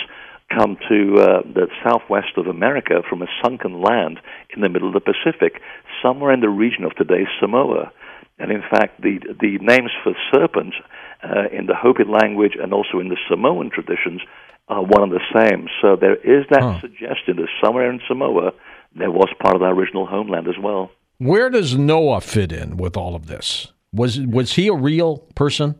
come 0.49 0.77
to 0.89 1.15
uh, 1.15 1.41
the 1.43 1.67
southwest 1.83 2.37
of 2.37 2.47
America 2.47 3.01
from 3.07 3.21
a 3.21 3.27
sunken 3.43 3.81
land 3.81 4.19
in 4.55 4.61
the 4.61 4.69
middle 4.69 4.87
of 4.87 4.93
the 4.93 5.13
Pacific, 5.13 5.61
somewhere 6.01 6.33
in 6.33 6.41
the 6.41 6.49
region 6.49 6.83
of 6.83 6.95
today's 6.95 7.27
Samoa. 7.39 7.91
And 8.37 8.51
in 8.51 8.61
fact, 8.61 9.01
the 9.01 9.19
the 9.39 9.57
names 9.59 9.91
for 10.03 10.13
serpents 10.31 10.77
uh, 11.23 11.49
in 11.51 11.65
the 11.65 11.75
Hopi 11.75 12.03
language 12.05 12.53
and 12.61 12.73
also 12.73 12.99
in 12.99 13.09
the 13.09 13.17
Samoan 13.29 13.69
traditions 13.69 14.21
are 14.69 14.83
one 14.83 15.03
and 15.03 15.11
the 15.11 15.19
same. 15.35 15.67
So 15.81 15.95
there 15.95 16.15
is 16.15 16.45
that 16.51 16.61
huh. 16.61 16.79
suggestion 16.81 17.37
that 17.37 17.47
somewhere 17.61 17.91
in 17.91 17.99
Samoa 18.07 18.51
there 18.95 19.11
was 19.11 19.29
part 19.41 19.55
of 19.55 19.61
our 19.61 19.73
original 19.73 20.05
homeland 20.05 20.47
as 20.47 20.57
well. 20.61 20.91
Where 21.17 21.49
does 21.49 21.75
Noah 21.75 22.21
fit 22.21 22.51
in 22.51 22.77
with 22.77 22.95
all 22.95 23.15
of 23.15 23.27
this? 23.27 23.71
Was 23.91 24.19
was 24.21 24.53
he 24.53 24.67
a 24.67 24.73
real 24.73 25.17
person? 25.35 25.75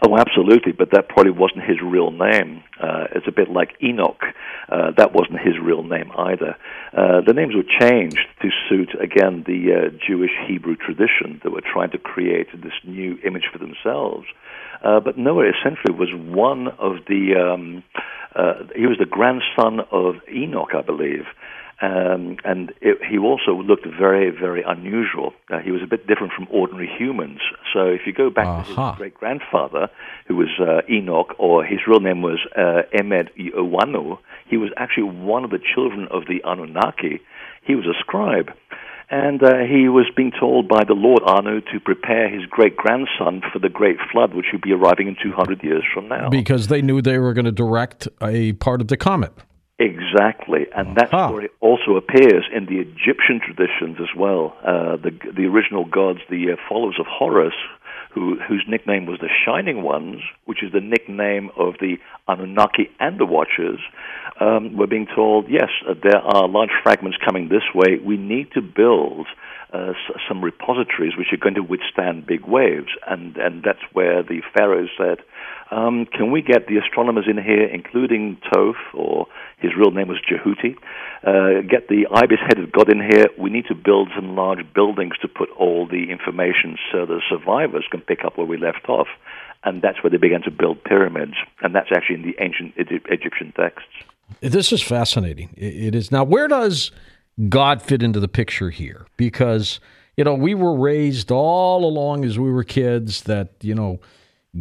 Oh, 0.00 0.16
absolutely, 0.16 0.72
but 0.72 0.90
that 0.92 1.10
probably 1.10 1.32
wasn't 1.32 1.64
his 1.64 1.76
real 1.82 2.10
name. 2.10 2.64
Uh, 2.80 3.04
it's 3.14 3.28
a 3.28 3.32
bit 3.32 3.50
like 3.50 3.76
Enoch. 3.82 4.22
Uh, 4.68 4.90
that 4.96 5.12
wasn't 5.12 5.38
his 5.40 5.58
real 5.62 5.82
name 5.82 6.10
either. 6.16 6.56
Uh, 6.96 7.20
the 7.26 7.34
names 7.34 7.54
were 7.54 7.62
changed 7.78 8.18
to 8.40 8.48
suit, 8.68 8.90
again, 8.98 9.44
the 9.46 9.72
uh, 9.72 9.98
Jewish 10.04 10.30
Hebrew 10.48 10.76
tradition 10.76 11.40
that 11.44 11.50
were 11.50 11.60
trying 11.60 11.90
to 11.90 11.98
create 11.98 12.48
this 12.54 12.72
new 12.84 13.18
image 13.24 13.44
for 13.52 13.58
themselves. 13.58 14.26
Uh, 14.82 14.98
but 14.98 15.18
Noah 15.18 15.50
essentially 15.50 15.94
was 15.94 16.08
one 16.14 16.68
of 16.78 17.04
the, 17.06 17.36
um, 17.36 17.84
uh, 18.34 18.64
he 18.74 18.86
was 18.86 18.96
the 18.98 19.06
grandson 19.06 19.80
of 19.92 20.16
Enoch, 20.32 20.70
I 20.74 20.80
believe. 20.80 21.26
Um, 21.82 22.36
and 22.44 22.72
it, 22.80 22.98
he 23.10 23.18
also 23.18 23.60
looked 23.60 23.86
very, 23.86 24.30
very 24.30 24.62
unusual. 24.62 25.32
Uh, 25.50 25.58
he 25.58 25.72
was 25.72 25.82
a 25.82 25.86
bit 25.88 26.06
different 26.06 26.32
from 26.32 26.46
ordinary 26.48 26.88
humans. 26.96 27.40
So 27.74 27.86
if 27.86 28.02
you 28.06 28.12
go 28.12 28.30
back 28.30 28.46
uh-huh. 28.46 28.74
to 28.74 28.90
his 28.90 28.98
great 28.98 29.14
grandfather, 29.14 29.90
who 30.28 30.36
was 30.36 30.48
uh, 30.60 30.82
Enoch, 30.88 31.34
or 31.38 31.64
his 31.64 31.80
real 31.88 31.98
name 31.98 32.22
was 32.22 32.38
uh, 32.56 32.82
Emed 32.96 33.30
he 34.52 34.56
was 34.58 34.70
actually 34.76 35.04
one 35.04 35.44
of 35.44 35.50
the 35.50 35.58
children 35.74 36.06
of 36.10 36.26
the 36.26 36.40
Anunnaki. 36.44 37.20
He 37.62 37.74
was 37.74 37.86
a 37.86 37.98
scribe. 38.00 38.52
And 39.10 39.42
uh, 39.42 39.58
he 39.68 39.88
was 39.88 40.06
being 40.16 40.32
told 40.38 40.68
by 40.68 40.84
the 40.84 40.94
Lord 40.94 41.22
Anu 41.26 41.60
to 41.72 41.80
prepare 41.80 42.28
his 42.28 42.46
great 42.46 42.76
grandson 42.76 43.42
for 43.52 43.58
the 43.58 43.68
great 43.68 43.96
flood, 44.10 44.34
which 44.34 44.46
would 44.52 44.62
be 44.62 44.72
arriving 44.72 45.08
in 45.08 45.16
200 45.22 45.62
years 45.62 45.84
from 45.92 46.08
now. 46.08 46.30
Because 46.30 46.68
they 46.68 46.80
knew 46.80 47.02
they 47.02 47.18
were 47.18 47.34
going 47.34 47.44
to 47.44 47.52
direct 47.52 48.08
a 48.22 48.52
part 48.54 48.80
of 48.80 48.88
the 48.88 48.96
comet. 48.96 49.32
Exactly, 49.82 50.66
and 50.76 50.96
that 50.96 51.10
Huh. 51.10 51.28
story 51.28 51.48
also 51.60 51.96
appears 51.96 52.44
in 52.56 52.66
the 52.66 52.78
Egyptian 52.78 53.40
traditions 53.40 53.96
as 54.00 54.14
well. 54.14 54.54
Uh, 54.64 54.96
the 54.96 55.10
the 55.38 55.46
original 55.46 55.84
gods, 55.84 56.20
the 56.30 56.52
uh, 56.52 56.56
followers 56.68 56.98
of 57.00 57.06
Horus, 57.06 57.54
who 58.14 58.36
whose 58.48 58.64
nickname 58.68 59.06
was 59.06 59.18
the 59.18 59.28
Shining 59.44 59.82
Ones, 59.82 60.20
which 60.44 60.62
is 60.62 60.70
the 60.72 60.80
nickname 60.94 61.50
of 61.56 61.74
the 61.80 61.98
Anunnaki 62.28 62.90
and 63.00 63.18
the 63.18 63.26
Watchers, 63.26 63.80
um, 64.40 64.76
were 64.76 64.86
being 64.86 65.08
told, 65.14 65.48
yes, 65.48 65.70
uh, 65.88 65.94
there 66.00 66.22
are 66.34 66.46
large 66.46 66.74
fragments 66.84 67.18
coming 67.26 67.48
this 67.48 67.66
way. 67.74 67.98
We 67.98 68.16
need 68.16 68.52
to 68.52 68.62
build 68.62 69.26
uh, 69.72 69.92
some 70.28 70.42
repositories 70.42 71.16
which 71.16 71.32
are 71.32 71.36
going 71.36 71.54
to 71.54 71.62
withstand 71.62 72.26
big 72.26 72.44
waves, 72.46 72.88
and 73.06 73.36
and 73.36 73.62
that's 73.62 73.82
where 73.92 74.22
the 74.22 74.42
pharaohs 74.54 74.90
said, 74.98 75.18
um, 75.70 76.06
"Can 76.06 76.30
we 76.30 76.42
get 76.42 76.66
the 76.66 76.78
astronomers 76.78 77.26
in 77.28 77.42
here, 77.42 77.64
including 77.64 78.38
Thoth, 78.52 78.76
or 78.94 79.26
his 79.58 79.72
real 79.76 79.90
name 79.90 80.08
was 80.08 80.18
Jehuti? 80.20 80.76
Uh, 81.24 81.62
get 81.62 81.88
the 81.88 82.06
ibis-headed 82.10 82.72
god 82.72 82.92
in 82.92 83.00
here. 83.00 83.26
We 83.38 83.50
need 83.50 83.66
to 83.66 83.74
build 83.74 84.10
some 84.14 84.36
large 84.36 84.64
buildings 84.74 85.14
to 85.22 85.28
put 85.28 85.48
all 85.50 85.86
the 85.86 86.10
information 86.10 86.76
so 86.90 87.06
the 87.06 87.20
survivors 87.28 87.86
can 87.90 88.00
pick 88.00 88.24
up 88.24 88.36
where 88.36 88.46
we 88.46 88.56
left 88.56 88.88
off." 88.88 89.08
And 89.64 89.80
that's 89.80 90.02
where 90.02 90.10
they 90.10 90.16
began 90.16 90.42
to 90.42 90.50
build 90.50 90.82
pyramids, 90.82 91.34
and 91.62 91.72
that's 91.72 91.90
actually 91.94 92.16
in 92.16 92.22
the 92.22 92.34
ancient 92.40 92.74
Egyptian 92.76 93.52
texts. 93.56 93.94
This 94.40 94.72
is 94.72 94.82
fascinating. 94.82 95.50
It 95.56 95.94
is. 95.94 96.10
Now, 96.10 96.24
where 96.24 96.48
does 96.48 96.90
God 97.48 97.82
fit 97.82 98.02
into 98.02 98.20
the 98.20 98.28
picture 98.28 98.70
here? 98.70 99.06
Because, 99.16 99.80
you 100.16 100.24
know, 100.24 100.34
we 100.34 100.54
were 100.54 100.76
raised 100.76 101.30
all 101.30 101.84
along 101.84 102.24
as 102.24 102.38
we 102.38 102.50
were 102.50 102.64
kids 102.64 103.22
that, 103.22 103.50
you 103.60 103.74
know, 103.74 104.00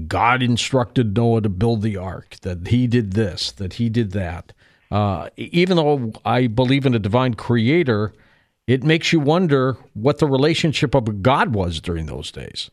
God 0.07 0.41
instructed 0.41 1.15
Noah 1.15 1.41
to 1.41 1.49
build 1.49 1.81
the 1.81 1.97
ark, 1.97 2.37
that 2.41 2.67
he 2.67 2.87
did 2.87 3.11
this, 3.11 3.51
that 3.53 3.73
he 3.73 3.89
did 3.89 4.11
that. 4.11 4.53
Uh, 4.89 5.29
even 5.37 5.77
though 5.77 6.13
I 6.25 6.47
believe 6.47 6.85
in 6.85 6.95
a 6.95 6.99
divine 6.99 7.33
creator, 7.33 8.13
it 8.67 8.83
makes 8.83 9.11
you 9.11 9.19
wonder 9.19 9.77
what 9.93 10.19
the 10.19 10.27
relationship 10.27 10.95
of 10.95 11.21
God 11.21 11.53
was 11.53 11.81
during 11.81 12.05
those 12.05 12.31
days. 12.31 12.71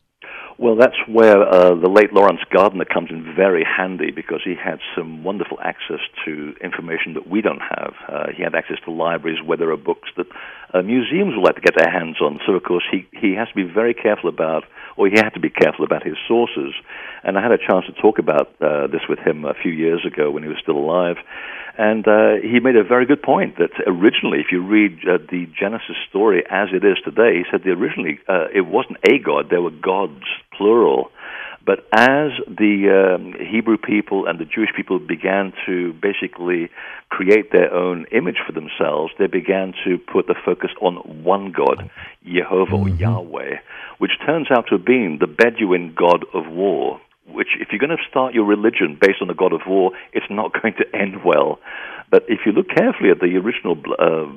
Well, 0.61 0.75
that's 0.75 0.99
where 1.07 1.41
uh, 1.41 1.77
the 1.77 1.89
late 1.89 2.13
Laurence 2.13 2.41
Gardner 2.51 2.85
comes 2.85 3.11
in 3.11 3.33
very 3.37 3.63
handy 3.65 4.11
because 4.11 4.41
he 4.45 4.57
had 4.57 4.81
some 4.97 5.23
wonderful 5.23 5.57
access 5.63 6.01
to 6.25 6.53
information 6.61 7.15
that 7.15 7.31
we 7.31 7.43
don't 7.43 7.63
have. 7.63 7.95
Uh, 8.09 8.27
he 8.37 8.43
had 8.43 8.57
access 8.57 8.79
to 8.85 8.91
libraries 8.91 9.39
where 9.41 9.57
there 9.57 9.71
are 9.71 9.77
books 9.77 10.09
that 10.17 10.27
uh, 10.75 10.83
museums 10.83 11.37
would 11.37 11.45
like 11.45 11.55
to 11.55 11.61
get 11.61 11.77
their 11.77 11.89
hands 11.89 12.17
on. 12.21 12.41
So, 12.45 12.55
of 12.55 12.65
course, 12.65 12.83
he, 12.91 13.07
he 13.13 13.35
has 13.35 13.47
to 13.51 13.55
be 13.55 13.63
very 13.63 13.95
careful 13.95 14.29
about, 14.29 14.65
or 14.97 15.07
he 15.07 15.15
had 15.15 15.31
to 15.35 15.41
be 15.41 15.49
careful 15.49 15.85
about 15.85 16.03
his 16.03 16.17
sources. 16.27 16.75
And 17.23 17.39
I 17.39 17.43
had 17.43 17.53
a 17.53 17.59
chance 17.59 17.87
to 17.87 17.93
talk 17.93 18.19
about 18.19 18.51
uh, 18.61 18.89
this 18.89 19.03
with 19.09 19.21
him 19.21 19.45
a 19.45 19.55
few 19.55 19.71
years 19.71 20.05
ago 20.05 20.33
when 20.33 20.43
he 20.43 20.49
was 20.49 20.59
still 20.61 20.77
alive. 20.77 21.19
And 21.79 22.03
uh, 22.09 22.43
he 22.43 22.59
made 22.59 22.75
a 22.75 22.83
very 22.83 23.07
good 23.07 23.23
point 23.23 23.59
that 23.59 23.71
originally, 23.87 24.41
if 24.41 24.51
you 24.51 24.67
read 24.67 24.99
uh, 25.07 25.19
the 25.31 25.47
Genesis 25.55 25.95
story 26.11 26.43
as 26.51 26.71
it 26.75 26.85
is 26.85 26.97
today, 27.05 27.39
he 27.39 27.45
said 27.49 27.63
that 27.63 27.71
originally 27.71 28.19
it 28.53 28.67
wasn't 28.67 28.99
a 29.09 29.19
god, 29.23 29.47
there 29.51 29.63
were 29.63 29.71
gods, 29.71 30.27
plural. 30.59 31.11
But 31.65 31.81
as 31.93 32.31
the 32.47 33.17
um, 33.19 33.35
Hebrew 33.39 33.77
people 33.77 34.27
and 34.27 34.39
the 34.39 34.47
Jewish 34.47 34.71
people 34.75 34.99
began 34.99 35.53
to 35.67 35.93
basically 35.93 36.71
create 37.11 37.53
their 37.53 37.73
own 37.75 38.07
image 38.11 38.39
for 38.47 38.53
themselves, 38.53 39.13
they 39.19 39.27
began 39.27 39.75
to 39.85 39.99
put 39.99 40.27
the 40.27 40.35
focus 40.47 40.71
on 40.81 40.95
one 41.23 41.53
God, 41.53 41.91
Jehovah 42.25 42.75
or 42.75 42.89
Yahweh, 42.89 43.57
which 43.99 44.13
turns 44.25 44.51
out 44.51 44.69
to 44.69 44.77
have 44.77 44.87
been 44.87 45.19
the 45.21 45.27
Bedouin 45.27 45.95
god 45.95 46.25
of 46.33 46.51
war. 46.51 47.01
Which, 47.33 47.49
if 47.61 47.69
you're 47.71 47.79
going 47.79 47.97
to 47.97 48.03
start 48.09 48.35
your 48.35 48.45
religion 48.45 48.99
based 49.01 49.21
on 49.21 49.29
the 49.29 49.35
god 49.35 49.53
of 49.53 49.63
war, 49.67 49.93
it's 50.13 50.27
not 50.31 50.53
going 50.63 50.75
to 50.75 50.97
end 50.97 51.25
well. 51.25 51.59
But 52.11 52.25
if 52.27 52.41
you 52.47 52.53
look 52.53 52.69
carefully 52.69 53.11
at 53.11 53.21
the 53.21 53.37
original 53.37 53.77
uh, 53.99 54.33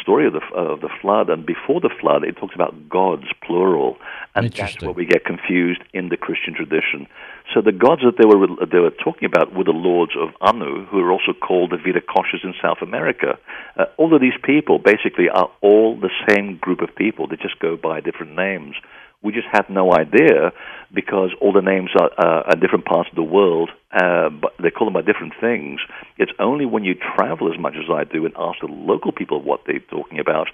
story 0.00 0.28
of 0.28 0.34
the, 0.34 0.42
uh, 0.54 0.74
of 0.74 0.80
the 0.80 0.90
flood 1.00 1.30
and 1.30 1.44
before 1.44 1.80
the 1.80 1.90
flood, 2.00 2.22
it 2.22 2.36
talks 2.36 2.54
about 2.54 2.88
gods, 2.88 3.26
plural, 3.44 3.96
and 4.36 4.52
that's 4.52 4.80
where 4.80 4.92
we 4.92 5.04
get 5.04 5.24
confused 5.24 5.80
in 5.92 6.10
the 6.10 6.16
Christian 6.16 6.54
tradition. 6.54 7.08
So 7.52 7.60
the 7.60 7.72
gods 7.72 8.02
that 8.02 8.18
they 8.18 8.26
were 8.26 8.46
they 8.66 8.78
were 8.78 8.94
talking 9.02 9.26
about 9.26 9.54
were 9.54 9.64
the 9.64 9.72
lords 9.72 10.12
of 10.16 10.28
Anu, 10.40 10.86
who 10.86 11.00
are 11.00 11.10
also 11.10 11.32
called 11.32 11.70
the 11.70 11.76
Viracochas 11.76 12.44
in 12.44 12.54
South 12.62 12.82
America. 12.82 13.38
Uh, 13.76 13.86
all 13.96 14.14
of 14.14 14.20
these 14.20 14.38
people 14.44 14.78
basically 14.78 15.28
are 15.28 15.50
all 15.60 15.98
the 15.98 16.10
same 16.28 16.58
group 16.58 16.82
of 16.82 16.94
people. 16.94 17.26
They 17.26 17.36
just 17.36 17.58
go 17.58 17.76
by 17.76 18.00
different 18.00 18.36
names. 18.36 18.76
We 19.22 19.32
just 19.32 19.48
had 19.50 19.68
no 19.68 19.92
idea 19.92 20.52
because 20.94 21.30
all 21.40 21.52
the 21.52 21.60
names 21.60 21.90
are, 21.98 22.10
uh, 22.16 22.42
are 22.48 22.56
different 22.56 22.84
parts 22.84 23.10
of 23.10 23.16
the 23.16 23.22
world, 23.22 23.70
uh, 23.92 24.30
but 24.30 24.52
they 24.62 24.70
call 24.70 24.86
them 24.86 24.94
by 24.94 25.02
different 25.02 25.34
things. 25.40 25.80
It's 26.16 26.32
only 26.38 26.66
when 26.66 26.84
you 26.84 26.94
travel 26.94 27.52
as 27.52 27.58
much 27.58 27.74
as 27.74 27.90
I 27.92 28.04
do 28.04 28.24
and 28.26 28.34
ask 28.38 28.60
the 28.60 28.68
local 28.68 29.12
people 29.12 29.42
what 29.42 29.60
they're 29.66 29.80
talking 29.90 30.18
about 30.20 30.48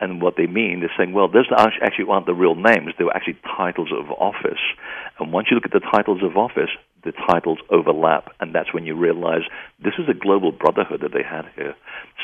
and 0.00 0.22
what 0.22 0.36
they 0.36 0.46
mean, 0.46 0.80
they're 0.80 0.92
saying, 0.96 1.12
well, 1.12 1.28
those 1.28 1.46
actually 1.56 2.06
aren't 2.08 2.26
the 2.26 2.34
real 2.34 2.54
names. 2.54 2.94
They 2.96 3.04
were 3.04 3.16
actually 3.16 3.38
titles 3.56 3.90
of 3.92 4.10
office. 4.12 4.62
And 5.18 5.32
once 5.32 5.48
you 5.50 5.56
look 5.56 5.66
at 5.66 5.72
the 5.72 5.80
titles 5.80 6.22
of 6.22 6.36
office, 6.36 6.70
the 7.04 7.12
titles 7.12 7.58
overlap, 7.70 8.32
and 8.40 8.54
that's 8.54 8.74
when 8.74 8.84
you 8.84 8.96
realize 8.96 9.42
this 9.82 9.94
is 9.98 10.08
a 10.08 10.14
global 10.14 10.52
brotherhood 10.52 11.00
that 11.02 11.12
they 11.12 11.22
had 11.22 11.46
here. 11.54 11.74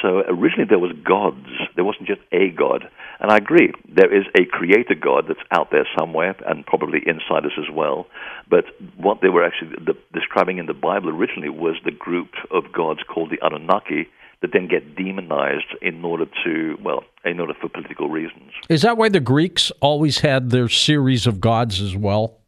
So 0.02 0.22
originally 0.28 0.66
there 0.68 0.78
was 0.78 0.92
gods. 1.04 1.46
There 1.76 1.84
wasn't 1.84 2.08
just 2.08 2.20
a 2.32 2.50
god. 2.50 2.88
And 3.20 3.30
I 3.30 3.36
agree, 3.36 3.72
there 3.88 4.12
is 4.12 4.26
a 4.36 4.44
creator 4.44 4.94
god 4.94 5.26
that's 5.28 5.40
out 5.50 5.70
there 5.70 5.86
somewhere, 5.98 6.36
and 6.46 6.66
probably 6.66 7.00
inside 7.06 7.46
us 7.46 7.58
as 7.58 7.72
well. 7.72 8.06
But 8.50 8.64
what 8.96 9.20
they 9.20 9.28
were 9.28 9.44
actually 9.44 9.76
describing 10.12 10.58
in 10.58 10.66
the 10.66 10.74
Bible 10.74 11.08
originally 11.08 11.50
was 11.50 11.76
the 11.84 11.92
group 11.92 12.30
of 12.50 12.72
gods 12.72 13.00
called 13.08 13.30
the 13.30 13.44
Anunnaki 13.44 14.08
that 14.42 14.50
then 14.52 14.68
get 14.68 14.96
demonized 14.96 15.74
in 15.82 16.04
order 16.04 16.26
to, 16.44 16.76
well, 16.82 17.04
in 17.24 17.40
order 17.40 17.54
for 17.60 17.68
political 17.68 18.08
reasons. 18.08 18.52
Is 18.68 18.82
that 18.82 18.96
why 18.96 19.08
the 19.08 19.20
Greeks 19.20 19.72
always 19.80 20.18
had 20.18 20.50
their 20.50 20.68
series 20.68 21.26
of 21.26 21.40
gods 21.40 21.80
as 21.80 21.96
well? 21.96 22.38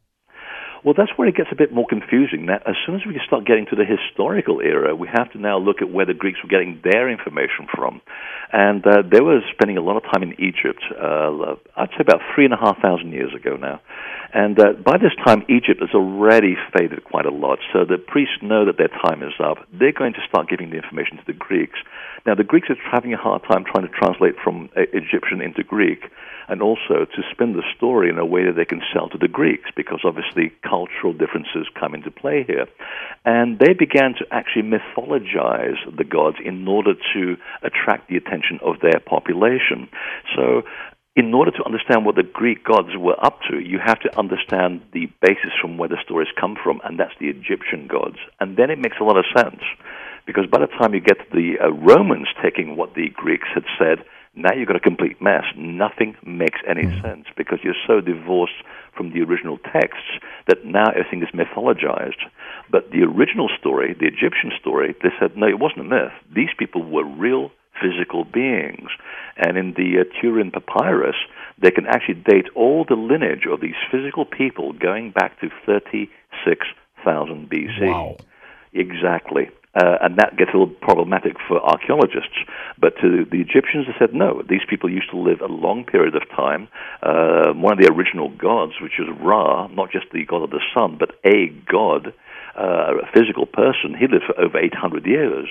Well, 0.83 0.93
that's 0.95 1.11
where 1.17 1.27
it 1.27 1.35
gets 1.35 1.49
a 1.51 1.55
bit 1.55 1.73
more 1.73 1.85
confusing. 1.87 2.45
Now, 2.45 2.59
as 2.65 2.75
soon 2.85 2.95
as 2.95 3.01
we 3.05 3.19
start 3.25 3.45
getting 3.45 3.65
to 3.67 3.75
the 3.75 3.85
historical 3.85 4.61
era, 4.61 4.95
we 4.95 5.07
have 5.07 5.31
to 5.31 5.39
now 5.39 5.57
look 5.57 5.81
at 5.81 5.89
where 5.91 6.05
the 6.05 6.13
Greeks 6.13 6.39
were 6.43 6.49
getting 6.49 6.81
their 6.83 7.09
information 7.09 7.67
from. 7.73 8.01
And 8.53 8.85
uh, 8.85 9.01
they 9.09 9.19
were 9.19 9.41
spending 9.51 9.77
a 9.77 9.81
lot 9.81 9.97
of 9.97 10.03
time 10.03 10.23
in 10.23 10.33
Egypt, 10.39 10.83
uh, 10.91 11.55
I'd 11.75 11.89
say 11.89 12.01
about 12.01 12.21
three 12.33 12.45
and 12.45 12.53
a 12.53 12.57
half 12.57 12.81
thousand 12.81 13.11
years 13.11 13.33
ago 13.33 13.55
now. 13.55 13.81
And 14.33 14.59
uh, 14.59 14.73
by 14.73 14.97
this 14.97 15.15
time, 15.25 15.43
Egypt 15.49 15.81
has 15.81 15.93
already 15.93 16.55
faded 16.77 17.03
quite 17.03 17.25
a 17.25 17.31
lot. 17.31 17.59
So 17.73 17.85
the 17.85 17.97
priests 17.97 18.37
know 18.41 18.65
that 18.65 18.77
their 18.77 18.89
time 18.89 19.23
is 19.23 19.33
up. 19.43 19.57
They're 19.73 19.93
going 19.93 20.13
to 20.13 20.21
start 20.27 20.49
giving 20.49 20.69
the 20.69 20.77
information 20.77 21.17
to 21.17 21.23
the 21.25 21.33
Greeks. 21.33 21.79
Now, 22.25 22.35
the 22.35 22.43
Greeks 22.43 22.69
are 22.69 22.77
having 22.91 23.13
a 23.13 23.17
hard 23.17 23.41
time 23.43 23.63
trying 23.63 23.87
to 23.87 23.93
translate 23.93 24.35
from 24.43 24.69
uh, 24.75 24.81
Egyptian 24.93 25.41
into 25.41 25.63
Greek 25.63 26.03
and 26.47 26.61
also 26.61 27.05
to 27.05 27.21
spin 27.31 27.53
the 27.53 27.63
story 27.75 28.09
in 28.09 28.17
a 28.17 28.25
way 28.25 28.45
that 28.45 28.55
they 28.55 28.65
can 28.65 28.81
sell 28.93 29.09
to 29.09 29.17
the 29.17 29.27
Greeks, 29.27 29.69
because 29.75 30.01
obviously 30.03 30.51
cultural 30.63 31.13
differences 31.13 31.67
come 31.79 31.93
into 31.93 32.11
play 32.11 32.43
here. 32.47 32.67
And 33.25 33.59
they 33.59 33.73
began 33.73 34.13
to 34.19 34.25
actually 34.31 34.63
mythologize 34.63 35.79
the 35.95 36.03
gods 36.03 36.37
in 36.43 36.67
order 36.67 36.93
to 37.13 37.35
attract 37.63 38.09
the 38.09 38.17
attention 38.17 38.59
of 38.63 38.79
their 38.81 38.99
population. 38.99 39.89
So, 40.35 40.63
in 41.17 41.33
order 41.33 41.49
to 41.49 41.65
understand 41.65 42.05
what 42.05 42.15
the 42.15 42.21
Greek 42.21 42.63
gods 42.63 42.95
were 42.95 43.17
up 43.25 43.39
to, 43.49 43.59
you 43.59 43.79
have 43.83 43.99
to 44.01 44.19
understand 44.19 44.81
the 44.93 45.09
basis 45.19 45.49
from 45.59 45.79
where 45.79 45.89
the 45.89 45.97
stories 46.05 46.27
come 46.39 46.55
from, 46.63 46.79
and 46.83 46.99
that's 46.99 47.17
the 47.19 47.27
Egyptian 47.27 47.87
gods. 47.87 48.17
And 48.39 48.55
then 48.55 48.69
it 48.69 48.77
makes 48.77 48.97
a 49.01 49.03
lot 49.03 49.17
of 49.17 49.25
sense, 49.35 49.63
because 50.27 50.45
by 50.45 50.59
the 50.59 50.67
time 50.67 50.93
you 50.93 51.01
get 51.01 51.17
to 51.17 51.25
the 51.31 51.57
uh, 51.59 51.71
Romans 51.71 52.27
taking 52.43 52.77
what 52.77 52.93
the 52.93 53.09
Greeks 53.15 53.47
had 53.51 53.63
said, 53.79 54.05
now 54.37 54.53
you've 54.53 54.67
got 54.67 54.77
a 54.77 54.79
complete 54.79 55.21
mess. 55.21 55.43
Nothing 55.57 56.15
makes 56.23 56.59
any 56.67 56.83
sense 57.01 57.25
because 57.35 57.59
you're 57.63 57.81
so 57.87 58.01
divorced 58.01 58.61
from 58.95 59.11
the 59.11 59.21
original 59.21 59.57
texts 59.57 60.19
that 60.47 60.63
now 60.63 60.89
everything 60.89 61.23
is 61.23 61.29
mythologized. 61.33 62.21
But 62.69 62.91
the 62.91 63.03
original 63.03 63.49
story, 63.59 63.95
the 63.99 64.05
Egyptian 64.05 64.51
story, 64.59 64.95
they 65.01 65.09
said, 65.19 65.35
no, 65.35 65.47
it 65.47 65.59
wasn't 65.59 65.81
a 65.81 65.83
myth. 65.85 66.13
These 66.33 66.49
people 66.57 66.83
were 66.83 67.03
real 67.03 67.51
physical 67.81 68.23
beings. 68.23 68.89
And 69.37 69.57
in 69.57 69.73
the 69.73 70.01
uh, 70.01 70.21
Turin 70.21 70.51
Papyrus, 70.51 71.15
they 71.59 71.71
can 71.71 71.87
actually 71.87 72.15
date 72.15 72.47
all 72.55 72.85
the 72.87 72.95
lineage 72.95 73.45
of 73.51 73.61
these 73.61 73.75
physical 73.91 74.25
people 74.25 74.73
going 74.73 75.11
back 75.11 75.39
to 75.41 75.49
36,000 75.65 77.49
BC. 77.49 77.87
Wow. 77.87 78.17
Exactly. 78.73 79.49
Uh, 79.77 79.97
and 80.01 80.17
that 80.17 80.35
gets 80.37 80.49
a 80.53 80.57
little 80.57 80.73
problematic 80.81 81.33
for 81.47 81.61
archaeologists. 81.61 82.37
But 82.79 82.93
to 83.01 83.25
the 83.29 83.41
Egyptians, 83.41 83.85
they 83.85 83.93
said, 83.99 84.13
no, 84.13 84.41
these 84.49 84.65
people 84.67 84.89
used 84.89 85.11
to 85.11 85.17
live 85.17 85.41
a 85.41 85.45
long 85.45 85.85
period 85.85 86.15
of 86.15 86.23
time. 86.35 86.67
Uh, 87.03 87.53
one 87.53 87.73
of 87.73 87.79
the 87.79 87.91
original 87.93 88.29
gods, 88.29 88.73
which 88.81 88.99
is 88.99 89.07
Ra, 89.21 89.67
not 89.67 89.91
just 89.91 90.07
the 90.11 90.25
god 90.25 90.43
of 90.43 90.49
the 90.49 90.61
sun, 90.73 90.97
but 90.97 91.11
a 91.23 91.49
god, 91.69 92.13
uh, 92.57 92.97
a 93.03 93.07
physical 93.13 93.45
person, 93.45 93.95
he 93.97 94.07
lived 94.07 94.25
for 94.25 94.39
over 94.39 94.57
800 94.57 95.05
years. 95.05 95.47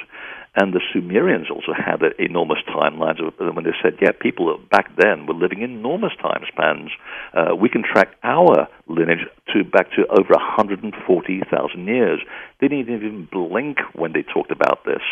And 0.58 0.72
the 0.72 0.80
Sumerians 0.90 1.50
also 1.50 1.74
had 1.76 2.00
enormous 2.18 2.58
timelines 2.66 3.20
when 3.38 3.64
they 3.64 3.76
said, 3.82 3.98
yeah, 4.00 4.12
people 4.18 4.58
back 4.70 4.88
then 4.96 5.26
were 5.26 5.34
living 5.34 5.60
enormous 5.60 6.12
time 6.20 6.44
spans. 6.48 6.90
Uh, 7.34 7.54
we 7.54 7.68
can 7.68 7.82
track 7.82 8.16
our 8.22 8.66
lineage 8.88 9.28
to 9.52 9.64
back 9.64 9.90
to 9.92 10.06
over 10.08 10.32
140,000 10.32 11.86
years. 11.86 12.20
They 12.58 12.68
didn't 12.68 12.88
even 12.88 13.28
blink 13.30 13.78
when 13.94 14.14
they 14.14 14.22
talked 14.22 14.50
about 14.50 14.86
this. 14.86 15.02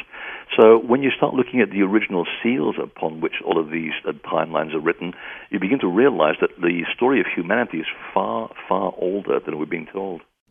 So 0.58 0.78
when 0.78 1.02
you 1.02 1.10
start 1.14 1.34
looking 1.34 1.60
at 1.60 1.70
the 1.70 1.82
original 1.82 2.24
seals 2.42 2.76
upon 2.82 3.20
which 3.20 3.34
all 3.44 3.60
of 3.60 3.70
these 3.70 3.92
uh, 4.08 4.12
timelines 4.24 4.72
are 4.72 4.80
written, 4.80 5.12
you 5.50 5.60
begin 5.60 5.80
to 5.80 5.88
realize 5.88 6.36
that 6.40 6.56
the 6.58 6.84
story 6.96 7.20
of 7.20 7.26
humanity 7.26 7.78
is 7.78 7.86
far, 8.14 8.48
far 8.66 8.94
older 8.96 9.40
than 9.44 9.58
we're 9.58 9.66
being 9.66 9.88
told. 9.92 10.22